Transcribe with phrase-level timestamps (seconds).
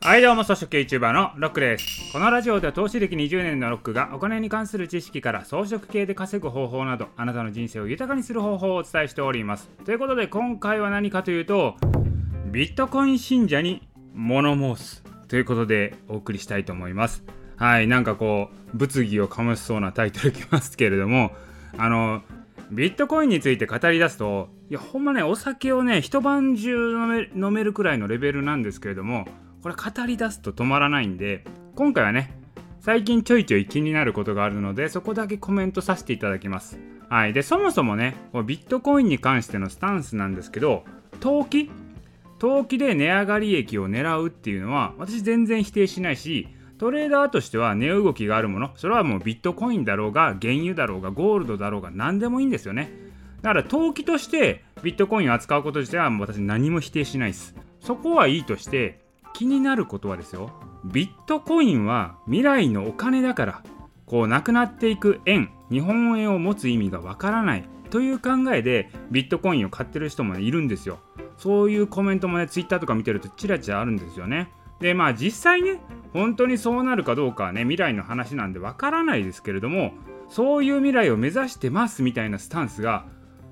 [0.00, 2.12] はいどうも、草食系 YouTuber のロックです。
[2.12, 9.68] このラジオでは投資歴20年のロックがお金に関する知識から装飾系で稼ぐ方法など、あなたの人生を豊かにする方法をお伝えしております。
[9.84, 11.74] ということで今回は何かというと、
[12.46, 17.24] ビットコイン信者に物申すということでお送りしたいと思います。
[17.56, 21.32] はい、なんかこう、物議を醸しそうなタイトルきますけれども、
[21.76, 22.22] あの、
[22.70, 29.26] ビットコインについて語り出すと、いや、ほんまね、お酒をね、一晩中飲め飲めるくらいのレベルなんですけれども、
[29.62, 31.44] これ語り出すと止まらないんで、
[31.74, 32.34] 今回はね、
[32.80, 36.78] 最近ちょいちょい気になることがあるので、そこだけコメントさせていただきます。
[37.08, 37.32] はい。
[37.32, 40.84] で、そもそもね、こうビットコインに関してのスタンスなんですけど、
[41.20, 41.70] 投機？
[42.38, 46.48] 投機で値上がり益を狙うっていうのは、私全然否定しないし、
[46.78, 52.92] トレーダーとしては値動きがあるもの、それはもうビットコインだろうが、原油だろうが、ゴールドだろうが、何でもいいんですよね。
[53.42, 57.56] だから投機としてビットコインを扱うこと自体は私何も否定しないです。
[57.80, 59.00] そこはいいとして、
[59.38, 60.50] 気になることはですよ。
[60.84, 63.62] ビットコインは未来のお金だから
[64.04, 70.98] こうなくなっていく円日本円を持つ意味がわからないという考えでビットコインを買ってる人もいるんですよ。
[71.36, 74.50] そういうコメントもねツイッターとか見てるとチラチラあるんですよね。
[74.80, 75.80] でまあ実際ね
[76.12, 79.92] 本当にそうなるかどうかはね未来の話なんでわからないですけれども
[80.28, 83.06] そういう未来を目指してますみたいなスタンスが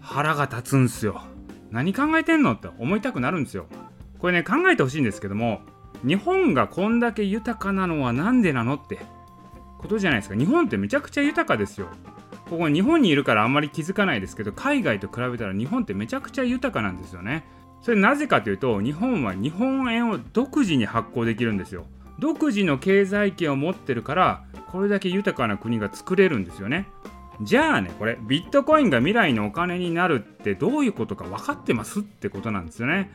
[0.00, 1.22] 腹が立つんすよ。
[1.72, 2.52] 何考えてんの？
[2.52, 3.66] って思いたくなるんですよ。
[4.20, 5.62] これね考えてほしいんですけども
[6.04, 8.98] 日本がこんだけ豊かなのはなんでなのって
[9.78, 10.36] ことじゃないですか。
[10.36, 11.88] 日本ってめちゃくちゃ豊かですよ。
[12.48, 17.44] ここ日本にいるからあんまり気づかないですけど海外と比べたら日本ってめちゃくちゃ豊かなんですよね。
[17.80, 21.86] それなぜかというと日本は日本円を独自に発行できるんですよ。
[22.18, 26.86] 独自の経済圏を持ってるからこれだけ豊かな国が作れるんですよね。
[27.40, 33.10] じゃあねこれビットコインが未来のお金になるってどういうことか分かってますってことなんですよね。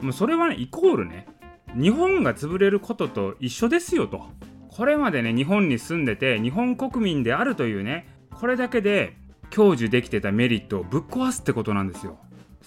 [0.00, 1.26] もうそれはねイコールね
[1.74, 4.26] 日本が潰れることと一緒ですよと。
[4.68, 9.16] これまでね日本に住んでて日本国民であるというねこれだけで
[9.50, 12.18] 享受できてたメリットをぶっ壊すってことなんですよ。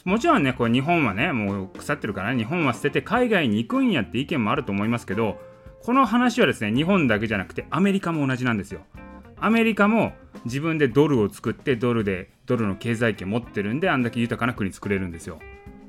[0.03, 5.37] もちろんねこれ日本はねもう腐ってるから、ね、日本は捨てて海外に行くんやって意見もあると思いますけど
[5.83, 8.81] この話はですね日本だけじゃなくてアメリカも同じなんですよ。
[9.39, 10.13] アメリカも
[10.45, 15.39] 自分でドルを作ってドルでドルの経済圏持ってるんであんだけ豊かな国作れるんですよ。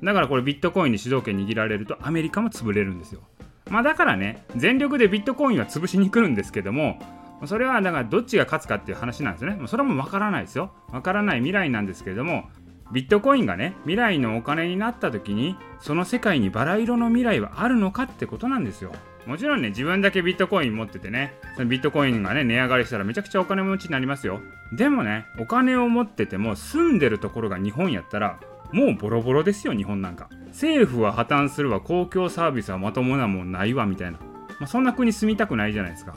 [0.03, 3.21] だからこれビットコインに主導権握られるとアメリカも潰れるんですよ。
[3.69, 6.99] まあだからね、全力でビットコインは潰しに来るんですけども、
[7.45, 9.67] それはだからどっちが勝つかっていう話なんですよね。
[9.67, 10.71] それもわからないですよ。
[10.91, 12.49] わからない未来なんですけれども、
[12.91, 18.91] ビットコインがね、未来のお金になった時に、その世界にバラ色の未来はあるのかってことなんですよ。
[19.25, 24.41] もちろんね、自分だけビットコイン持っててね、そのビットコインがね、値上がりしたらめちゃくちゃお金持ちになりますよ。
[24.73, 28.37] でもね、お金を持ってても住んでるところが日本やったら、
[28.73, 30.29] もうボロボロですよ、日本なんか。
[30.47, 34.17] 政府は破綻するわ、公共サービスはまともなもんないわ、みたいな。
[34.59, 36.15] まあ、そんな国住みたくないじゃないですか。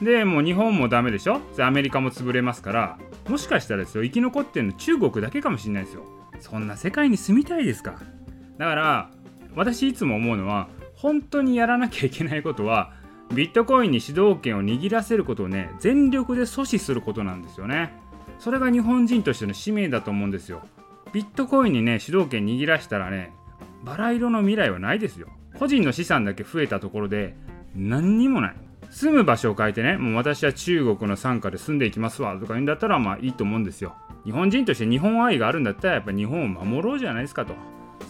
[0.00, 1.40] で、もう日本もダメでしょ？
[1.58, 2.98] アメリカも潰れますから、
[3.28, 6.04] もしかしたらですよ、生き残ってるの中国だけかもしれないですよ。
[6.38, 7.96] そんな世界に住みたいですか
[8.58, 9.10] だから、
[9.56, 12.92] 私いつも思うのは、本当にやらなきゃいけないことは、
[13.34, 17.92] ビットコインに主導権を握らせることをね、全力で阻止することなんですよね。
[18.38, 20.62] それが日本人としての使命だと思うんですよ。
[21.12, 23.32] ビットコインにね主導権握らしたらね
[23.84, 25.28] バラ色の未来はないですよ。
[25.58, 27.34] 個人の資産だけ増えたところで
[27.74, 28.56] 何にもない。
[28.90, 33.94] 住む場所を変えてねもう私は中国の傘下で住んでいきますわとか言うんだったらまあいいと思うんですよ。
[34.24, 37.54] 日本人として日本愛があるんだったらやっぱ日本を守ろうじゃないですかと。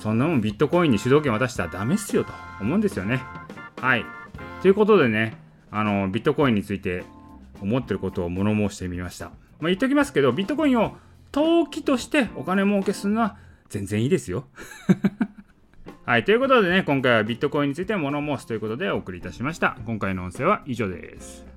[0.01, 3.21] そんなもんビットコインに主導権渡したらダメっすよと思うんですよね。
[3.81, 4.05] はい。
[4.63, 5.37] ということでね
[5.71, 7.05] あのビットコインについて
[7.61, 10.97] 思ってることを物申してみました、まあ、言っときますけどビットコインを
[11.33, 13.37] 投機としてお金儲けするのは
[13.69, 14.47] 全然いいですよ。
[16.05, 19.77] はい、ということでね、今回はビットコインについて物申すということでお送りいたしました。
[19.85, 21.48] 今回の音声は以上です。